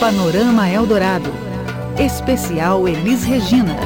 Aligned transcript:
Panorama 0.00 0.70
Eldorado. 0.70 1.30
Especial 1.98 2.86
Elis 2.86 3.26
Regina. 3.26 3.76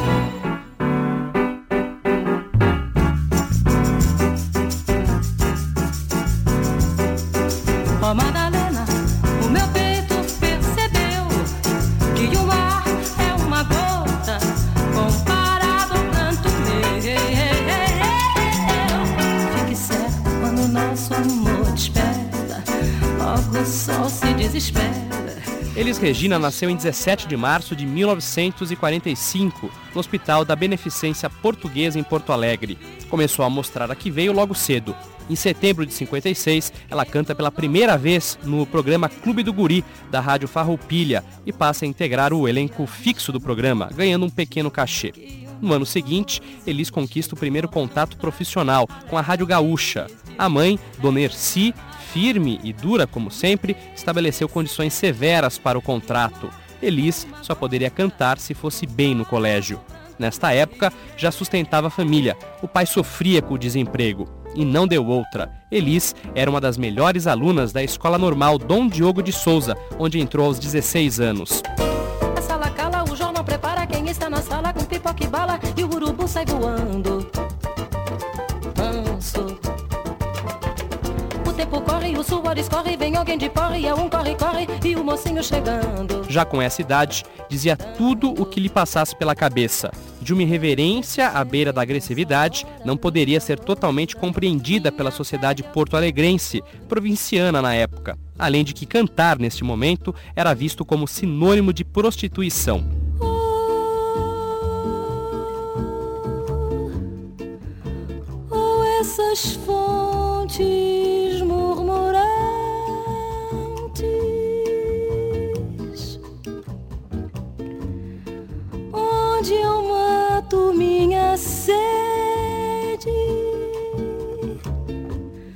Elis 25.80 25.96
Regina 25.96 26.38
nasceu 26.38 26.68
em 26.68 26.76
17 26.76 27.26
de 27.26 27.38
março 27.38 27.74
de 27.74 27.86
1945, 27.86 29.72
no 29.94 29.98
Hospital 29.98 30.44
da 30.44 30.54
Beneficência 30.54 31.30
Portuguesa 31.30 31.98
em 31.98 32.02
Porto 32.02 32.34
Alegre. 32.34 32.76
Começou 33.08 33.46
a 33.46 33.48
mostrar 33.48 33.90
a 33.90 33.94
que 33.94 34.10
veio 34.10 34.30
logo 34.30 34.54
cedo. 34.54 34.94
Em 35.30 35.34
setembro 35.34 35.86
de 35.86 35.94
56, 35.94 36.70
ela 36.90 37.06
canta 37.06 37.34
pela 37.34 37.50
primeira 37.50 37.96
vez 37.96 38.38
no 38.44 38.66
programa 38.66 39.08
Clube 39.08 39.42
do 39.42 39.54
Guri, 39.54 39.82
da 40.10 40.20
Rádio 40.20 40.48
Farroupilha, 40.48 41.24
e 41.46 41.52
passa 41.52 41.86
a 41.86 41.88
integrar 41.88 42.34
o 42.34 42.46
elenco 42.46 42.86
fixo 42.86 43.32
do 43.32 43.40
programa, 43.40 43.88
ganhando 43.94 44.26
um 44.26 44.30
pequeno 44.30 44.70
cachê. 44.70 45.14
No 45.62 45.72
ano 45.72 45.86
seguinte, 45.86 46.42
Elis 46.66 46.90
conquista 46.90 47.34
o 47.34 47.38
primeiro 47.38 47.68
contato 47.68 48.18
profissional 48.18 48.86
com 49.08 49.16
a 49.16 49.22
Rádio 49.22 49.46
Gaúcha. 49.46 50.08
A 50.36 50.46
mãe, 50.46 50.78
Dona 51.00 51.20
Erci, 51.22 51.74
firme 52.12 52.60
e 52.62 52.72
dura 52.72 53.06
como 53.06 53.30
sempre, 53.30 53.76
estabeleceu 53.94 54.48
condições 54.48 54.92
severas 54.92 55.58
para 55.58 55.78
o 55.78 55.82
contrato. 55.82 56.50
Elis 56.82 57.26
só 57.42 57.54
poderia 57.54 57.90
cantar 57.90 58.38
se 58.38 58.54
fosse 58.54 58.86
bem 58.86 59.14
no 59.14 59.24
colégio. 59.24 59.80
Nesta 60.18 60.52
época, 60.52 60.92
já 61.16 61.30
sustentava 61.30 61.86
a 61.86 61.90
família. 61.90 62.36
O 62.62 62.68
pai 62.68 62.84
sofria 62.84 63.40
com 63.40 63.54
o 63.54 63.58
desemprego 63.58 64.28
e 64.54 64.64
não 64.64 64.86
deu 64.86 65.06
outra. 65.06 65.50
Elis 65.70 66.14
era 66.34 66.50
uma 66.50 66.60
das 66.60 66.76
melhores 66.76 67.26
alunas 67.26 67.72
da 67.72 67.82
Escola 67.82 68.18
Normal 68.18 68.58
Dom 68.58 68.86
Diogo 68.86 69.22
de 69.22 69.32
Souza, 69.32 69.76
onde 69.98 70.20
entrou 70.20 70.46
aos 70.46 70.58
16 70.58 71.20
anos. 71.20 71.62
A 72.36 72.42
sala 72.42 72.70
cala, 72.70 73.04
o 73.04 73.16
jornal 73.16 73.44
prepara 73.44 73.86
quem 73.86 74.08
está 74.08 74.28
na 74.28 74.42
sala 74.42 74.72
com 74.72 74.84
pipoca 74.84 75.24
e 75.24 75.26
bala 75.26 75.58
e 75.76 75.84
o 75.84 75.94
urubu 75.94 76.28
sai 76.28 76.44
voando. 76.44 77.49
Corre, 82.00 82.18
o 82.18 82.22
suor 82.22 82.58
escorre, 82.58 82.96
vem 82.96 83.16
alguém 83.16 83.36
de 83.36 83.48
porre, 83.50 83.86
é 83.86 83.94
um 83.94 84.08
corre, 84.08 84.34
corre 84.34 84.66
e 84.84 84.96
o 84.96 85.04
mocinho 85.04 85.42
chegando. 85.42 86.24
Já 86.28 86.44
com 86.44 86.60
essa 86.60 86.80
idade, 86.80 87.24
dizia 87.48 87.76
tudo 87.76 88.30
o 88.30 88.46
que 88.46 88.60
lhe 88.60 88.68
passasse 88.68 89.14
pela 89.14 89.34
cabeça. 89.34 89.90
De 90.20 90.32
uma 90.32 90.42
irreverência 90.42 91.28
à 91.28 91.44
beira 91.44 91.72
da 91.72 91.82
agressividade, 91.82 92.66
não 92.84 92.96
poderia 92.96 93.40
ser 93.40 93.58
totalmente 93.58 94.16
compreendida 94.16 94.90
pela 94.90 95.10
sociedade 95.10 95.62
porto-alegrense, 95.62 96.62
provinciana 96.88 97.60
na 97.60 97.74
época. 97.74 98.18
Além 98.38 98.64
de 98.64 98.72
que 98.72 98.86
cantar 98.86 99.38
neste 99.38 99.62
momento 99.62 100.14
era 100.34 100.54
visto 100.54 100.84
como 100.84 101.06
sinônimo 101.06 101.72
de 101.72 101.84
prostituição. 101.84 102.82
Oh, 108.50 108.82
essas 109.00 109.56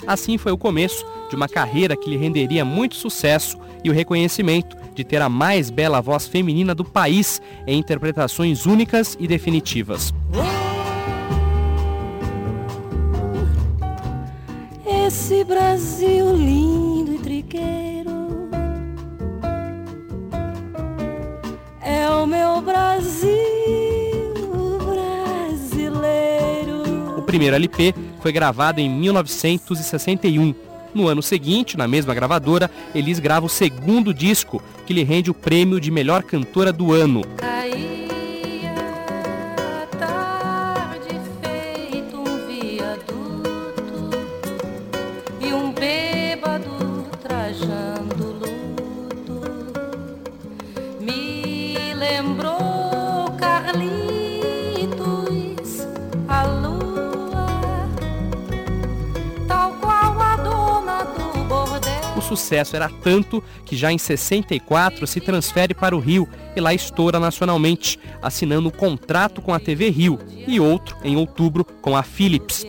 Assim 0.07 0.37
foi 0.37 0.53
o 0.53 0.59
começo 0.59 1.05
de 1.29 1.37
uma 1.37 1.49
carreira 1.49 1.97
que 1.97 2.11
lhe 2.11 2.17
renderia 2.17 2.65
muito 2.65 2.95
sucesso 2.95 3.59
e 3.83 3.91
o 3.91 3.93
reconhecimento 3.93 4.77
de 4.95 5.05
ter 5.05 5.21
a 5.21 5.29
mais 5.29 5.71
bela 5.71 6.01
voz 6.01 6.27
feminina 6.27 6.75
do 6.75 6.85
país 6.85 7.41
em 7.67 7.79
interpretações 7.79 8.67
únicas 8.67 9.17
e 9.19 9.27
definitivas. 9.27 10.15
Esse 15.07 15.45
Brasil 15.45 16.35
lindo 16.35 17.15
e 17.15 17.19
primeiro 27.25 27.57
LP 27.57 27.95
foi 28.21 28.31
gravado 28.33 28.81
em 28.81 28.89
1961. 28.89 30.55
No 30.95 31.09
ano 31.09 31.21
seguinte, 31.21 31.77
na 31.77 31.89
mesma 31.89 32.15
gravadora, 32.15 32.71
Elis 32.95 33.19
grava 33.19 33.47
o 33.47 33.49
segundo 33.49 34.15
disco, 34.15 34.63
que 34.87 34.93
lhe 34.93 35.03
rende 35.03 35.29
o 35.29 35.35
prêmio 35.35 35.81
de 35.81 35.91
melhor 35.91 36.23
cantora 36.23 36.73
do 36.73 36.93
ano. 36.93 37.23
Caía 37.37 38.73
tarde 39.99 41.21
feito 41.43 42.17
um 42.17 42.47
viaduto 42.47 43.24
sucesso 62.25 62.75
era 62.75 62.89
tanto 62.89 63.43
que 63.65 63.77
já 63.77 63.93
em 63.93 63.99
64 63.99 65.07
se 65.07 65.21
transfere 65.21 65.75
para 65.75 65.95
o 65.95 66.01
Rio 66.01 66.29
e 66.57 66.61
lá 66.61 66.73
estoura 66.75 67.21
nacionalmente, 67.21 67.99
assinando 68.23 68.69
um 68.69 68.73
contrato 68.73 69.43
com 69.43 69.53
a 69.53 69.61
TV 69.61 69.91
Rio 69.91 70.19
e 70.47 70.59
outro 70.59 70.97
em 71.05 71.17
outubro 71.17 71.65
com 71.65 71.97
a 71.97 72.03
Philips. 72.03 72.67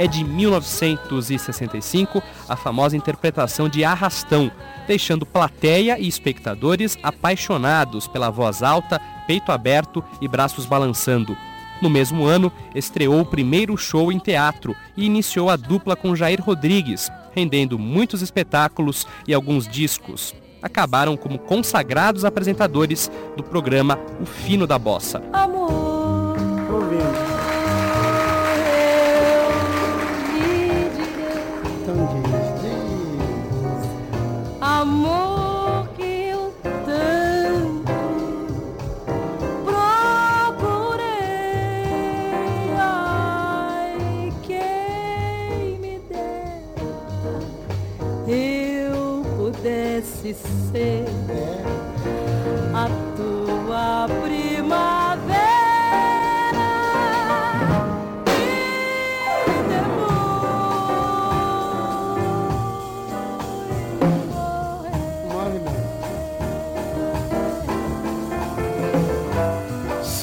É 0.00 0.06
de 0.06 0.24
1965 0.24 2.22
a 2.48 2.56
famosa 2.56 2.96
interpretação 2.96 3.68
de 3.68 3.84
Arrastão, 3.84 4.50
deixando 4.86 5.26
plateia 5.26 5.98
e 5.98 6.08
espectadores 6.08 6.96
apaixonados 7.02 8.08
pela 8.08 8.30
voz 8.30 8.62
alta, 8.62 8.98
peito 9.26 9.52
aberto 9.52 10.02
e 10.18 10.26
braços 10.26 10.64
balançando. 10.64 11.36
No 11.82 11.90
mesmo 11.90 12.24
ano, 12.24 12.50
estreou 12.74 13.20
o 13.20 13.26
primeiro 13.26 13.76
show 13.76 14.10
em 14.10 14.18
teatro 14.18 14.74
e 14.96 15.04
iniciou 15.04 15.50
a 15.50 15.56
dupla 15.56 15.94
com 15.94 16.16
Jair 16.16 16.42
Rodrigues, 16.42 17.12
rendendo 17.34 17.78
muitos 17.78 18.22
espetáculos 18.22 19.06
e 19.28 19.34
alguns 19.34 19.68
discos. 19.68 20.34
Acabaram 20.62 21.14
como 21.14 21.38
consagrados 21.38 22.24
apresentadores 22.24 23.10
do 23.36 23.42
programa 23.42 23.98
O 24.18 24.24
Fino 24.24 24.66
da 24.66 24.78
Bossa. 24.78 25.22
Amor, 25.30 26.36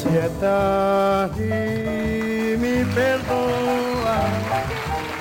Se 0.08 0.16
é 0.16 0.30
tarde, 0.40 1.42
me 2.58 2.82
perdoa. 2.94 4.24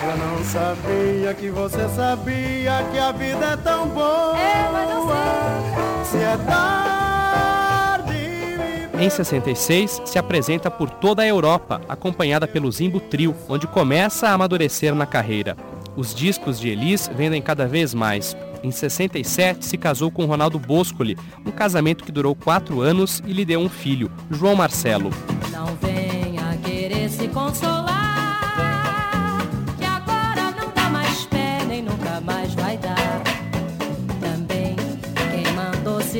Eu 0.01 0.17
não 0.17 0.41
sabia 0.45 1.33
que 1.33 1.49
você 1.49 1.89
sabia 1.89 2.85
que 2.89 2.97
a 2.97 3.11
vida 3.11 3.47
é 3.47 3.57
tão 3.57 3.89
boa. 3.89 4.39
É, 4.39 4.71
mas 4.71 4.89
eu 4.89 5.05
sei. 5.09 6.05
Se 6.05 6.17
é 6.23 6.37
tarde, 6.45 8.13
me 8.95 9.05
Em 9.05 9.09
66, 9.09 10.03
se 10.05 10.17
apresenta 10.17 10.71
por 10.71 10.89
toda 10.89 11.21
a 11.21 11.27
Europa, 11.27 11.81
acompanhada 11.89 12.47
pelo 12.47 12.71
Zimbo 12.71 13.01
Trio, 13.01 13.35
onde 13.49 13.67
começa 13.67 14.29
a 14.29 14.33
amadurecer 14.33 14.95
na 14.95 15.05
carreira. 15.05 15.57
Os 15.97 16.15
discos 16.15 16.57
de 16.61 16.69
Elis 16.69 17.11
vendem 17.13 17.41
cada 17.41 17.67
vez 17.67 17.93
mais. 17.93 18.37
Em 18.63 18.71
67, 18.71 19.65
se 19.65 19.77
casou 19.77 20.11
com 20.11 20.25
Ronaldo 20.25 20.59
Boscoli, 20.59 21.17
um 21.45 21.51
casamento 21.51 22.03
que 22.03 22.11
durou 22.11 22.35
quatro 22.35 22.81
anos 22.81 23.21
e 23.25 23.33
lhe 23.33 23.45
deu 23.45 23.59
um 23.59 23.69
filho, 23.69 24.11
João 24.29 24.55
Marcelo. 24.55 25.11
Não 25.51 25.67
venha 25.81 26.57
querer 26.63 27.09
se 27.09 27.27
consolar, 27.27 27.97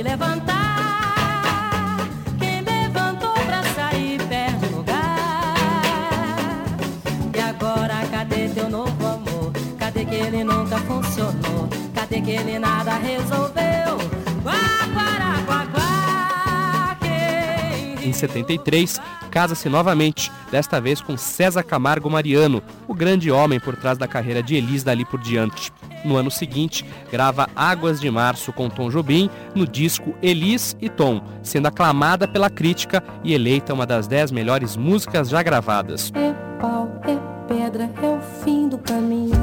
levantar, 0.08 0.67
que 12.28 12.32
ele 12.32 12.60
nada 12.60 12.96
resolveu? 12.98 13.98
Quá, 14.44 14.60
quá, 14.94 15.44
quá, 15.46 15.68
quá, 15.72 16.98
quem 17.00 18.10
Em 18.10 18.12
73, 18.12 19.00
casa-se 19.32 19.70
novamente, 19.70 20.30
desta 20.52 20.82
vez 20.82 21.00
com 21.00 21.16
César 21.16 21.64
Camargo 21.64 22.10
Mariano, 22.10 22.62
o 22.86 22.94
grande 22.94 23.32
homem 23.32 23.62
por 23.62 23.78
trás 23.78 23.98
da 23.98 24.10
carreira 24.10 24.44
de 24.44 24.56
Elis 24.56 24.84
dali 24.84 25.06
por 25.06 25.22
diante. 25.22 25.72
No 26.04 26.18
ano 26.18 26.30
seguinte, 26.30 26.86
grava 27.10 27.48
Águas 27.56 27.98
de 27.98 28.12
Março 28.12 28.52
com 28.52 28.70
Tom 28.70 28.90
Jobim 28.90 29.30
no 29.56 29.66
disco 29.66 30.14
Elis 30.22 30.76
e 30.82 30.90
Tom, 30.90 31.22
sendo 31.42 31.70
aclamada 31.70 32.28
pela 32.28 32.50
crítica 32.50 33.02
e 33.24 33.34
eleita 33.34 33.74
uma 33.74 33.86
das 33.86 34.06
dez 34.06 34.32
melhores 34.32 34.76
músicas 34.76 35.30
já 35.30 35.42
gravadas. 35.42 36.12
É 36.14 36.34
pau, 36.60 36.92
é 37.04 37.18
pedra, 37.48 37.90
é 38.04 38.08
o 38.10 38.20
fim 38.44 38.68
do 38.68 38.78
caminho. 38.80 39.34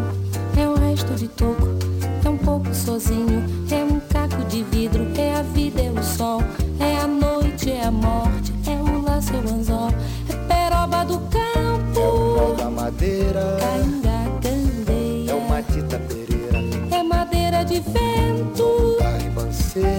É 0.56 0.68
o 0.68 0.74
resto 0.74 1.14
de 1.14 1.28
toco, 1.28 1.93
é 2.24 2.30
um 2.30 2.36
pouco 2.38 2.74
sozinho. 2.74 3.44
É 3.70 3.84
um 3.84 4.00
caco 4.00 4.44
de 4.44 4.62
vidro, 4.64 5.06
é 5.16 5.34
a 5.34 5.42
vida, 5.42 5.82
é 5.82 5.90
o 5.90 6.02
sol. 6.02 6.42
É 6.80 6.96
a 7.00 7.06
noite, 7.06 7.70
é 7.70 7.84
a 7.84 7.90
morte, 7.90 8.52
é 8.66 8.70
o 8.70 9.02
laço, 9.02 9.32
é 9.34 9.36
o 9.36 9.54
anzol. 9.54 9.90
É 10.28 10.34
peroba 10.48 11.04
do 11.04 11.14
É 11.14 11.16
o 11.16 11.20
pau 11.20 12.46
campo, 12.50 12.54
da 12.56 12.70
madeira, 12.70 13.56
cainga, 13.60 14.40
candeia. 14.42 15.30
é 15.30 15.34
o 15.34 15.48
Matita 15.48 15.98
Pereira, 15.98 16.58
É 16.90 17.02
madeira 17.02 17.64
de 17.64 17.80
vento, 17.80 18.98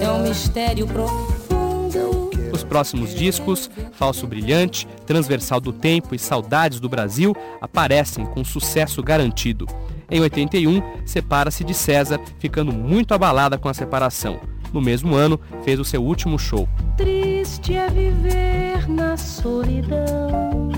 é 0.02 0.10
um 0.10 0.22
mistério 0.22 0.86
profundo. 0.86 1.35
Os 2.76 2.80
próximos 2.90 3.14
discos, 3.14 3.70
Falso 3.92 4.26
Brilhante, 4.26 4.86
Transversal 5.06 5.62
do 5.62 5.72
Tempo 5.72 6.14
e 6.14 6.18
Saudades 6.18 6.78
do 6.78 6.90
Brasil, 6.90 7.34
aparecem 7.58 8.26
com 8.26 8.44
sucesso 8.44 9.02
garantido. 9.02 9.66
Em 10.10 10.20
81, 10.20 10.82
separa-se 11.06 11.64
de 11.64 11.72
César, 11.72 12.20
ficando 12.38 12.74
muito 12.74 13.14
abalada 13.14 13.56
com 13.56 13.70
a 13.70 13.72
separação. 13.72 14.38
No 14.74 14.82
mesmo 14.82 15.14
ano, 15.14 15.40
fez 15.64 15.80
o 15.80 15.86
seu 15.86 16.04
último 16.04 16.38
show. 16.38 16.68
Triste 16.98 17.74
é 17.74 17.88
viver 17.88 18.86
na 18.90 19.16
solidão, 19.16 20.70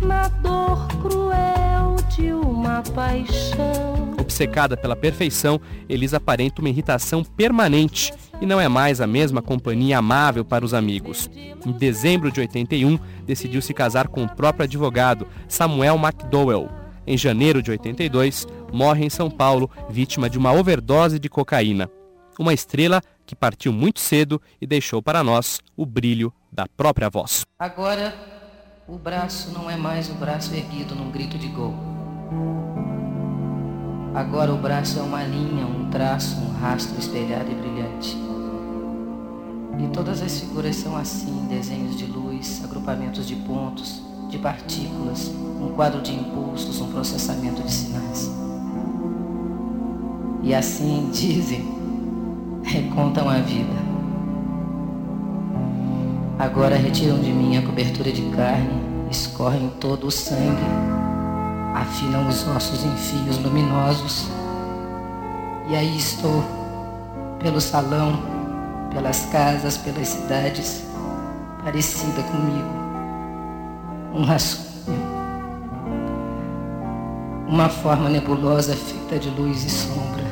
na 0.00 0.28
dor 0.42 0.88
cruel 1.02 1.96
de 2.16 2.32
uma 2.32 2.82
paixão. 2.94 4.14
Obcecada 4.18 4.74
pela 4.74 4.96
perfeição, 4.96 5.60
Elisa 5.86 6.16
aparenta 6.16 6.62
uma 6.62 6.70
irritação 6.70 7.22
permanente 7.22 8.10
e 8.40 8.46
não 8.46 8.60
é 8.60 8.68
mais 8.68 9.00
a 9.00 9.06
mesma 9.06 9.40
companhia 9.40 9.98
amável 9.98 10.44
para 10.44 10.64
os 10.64 10.74
amigos. 10.74 11.30
Em 11.64 11.72
dezembro 11.72 12.30
de 12.30 12.40
81, 12.40 12.98
decidiu 13.24 13.62
se 13.62 13.72
casar 13.72 14.08
com 14.08 14.24
o 14.24 14.28
próprio 14.28 14.64
advogado, 14.64 15.26
Samuel 15.48 15.96
McDowell. 15.96 16.68
Em 17.06 17.18
janeiro 17.18 17.62
de 17.62 17.70
82, 17.70 18.46
morre 18.72 19.04
em 19.04 19.10
São 19.10 19.30
Paulo, 19.30 19.70
vítima 19.90 20.28
de 20.28 20.38
uma 20.38 20.52
overdose 20.52 21.18
de 21.18 21.28
cocaína. 21.28 21.90
Uma 22.38 22.52
estrela 22.54 23.02
que 23.26 23.36
partiu 23.36 23.72
muito 23.72 24.00
cedo 24.00 24.40
e 24.60 24.66
deixou 24.66 25.02
para 25.02 25.22
nós 25.22 25.60
o 25.76 25.86
brilho 25.86 26.32
da 26.50 26.66
própria 26.66 27.08
voz. 27.08 27.44
Agora, 27.58 28.14
o 28.88 28.98
braço 28.98 29.50
não 29.52 29.70
é 29.70 29.76
mais 29.76 30.10
o 30.10 30.14
braço 30.14 30.54
erguido 30.54 30.94
num 30.94 31.10
grito 31.10 31.38
de 31.38 31.48
gol. 31.48 31.93
Agora 34.14 34.54
o 34.54 34.56
braço 34.56 35.00
é 35.00 35.02
uma 35.02 35.24
linha, 35.24 35.66
um 35.66 35.90
traço, 35.90 36.36
um 36.36 36.52
rastro 36.60 36.96
espelhado 37.00 37.50
e 37.50 37.54
brilhante. 37.56 38.16
E 39.80 39.88
todas 39.88 40.22
as 40.22 40.38
figuras 40.38 40.76
são 40.76 40.96
assim, 40.96 41.46
desenhos 41.48 41.98
de 41.98 42.06
luz, 42.06 42.62
agrupamentos 42.62 43.26
de 43.26 43.34
pontos, 43.34 44.00
de 44.30 44.38
partículas, 44.38 45.32
um 45.60 45.72
quadro 45.74 46.00
de 46.00 46.14
impulsos, 46.14 46.80
um 46.80 46.92
processamento 46.92 47.60
de 47.60 47.72
sinais. 47.72 48.30
E 50.44 50.54
assim 50.54 51.10
dizem, 51.12 51.66
recontam 52.62 53.28
a 53.28 53.38
vida. 53.38 53.82
Agora 56.38 56.76
retiram 56.76 57.18
de 57.18 57.32
mim 57.32 57.56
a 57.56 57.62
cobertura 57.62 58.12
de 58.12 58.22
carne, 58.30 58.80
escorrem 59.10 59.72
todo 59.80 60.06
o 60.06 60.10
sangue, 60.12 60.62
afinam 61.74 62.28
os 62.28 62.46
ossos 62.46 62.84
em 62.84 62.96
fios 62.96 63.36
luminosos. 63.38 64.28
E 65.68 65.74
aí 65.74 65.96
estou, 65.96 66.44
pelo 67.40 67.60
salão, 67.60 68.22
pelas 68.92 69.26
casas, 69.26 69.76
pelas 69.76 70.08
cidades, 70.08 70.84
parecida 71.64 72.22
comigo. 72.22 72.84
Um 74.14 74.24
rascunho. 74.24 75.14
Uma 77.48 77.68
forma 77.68 78.08
nebulosa 78.08 78.76
feita 78.76 79.18
de 79.18 79.30
luz 79.30 79.64
e 79.64 79.70
sombra. 79.70 80.24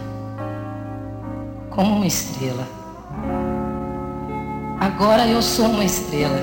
Como 1.70 1.96
uma 1.96 2.06
estrela. 2.06 2.66
Agora 4.78 5.26
eu 5.26 5.42
sou 5.42 5.66
uma 5.66 5.84
estrela. 5.84 6.38